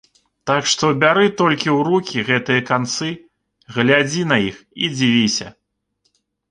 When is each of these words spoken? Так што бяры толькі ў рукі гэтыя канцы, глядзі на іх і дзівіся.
Так 0.51 0.63
што 0.71 0.85
бяры 1.03 1.25
толькі 1.41 1.69
ў 1.75 1.79
рукі 1.91 2.25
гэтыя 2.31 2.65
канцы, 2.73 3.09
глядзі 3.77 4.27
на 4.35 4.45
іх 4.51 4.55
і 4.85 4.95
дзівіся. 4.97 5.47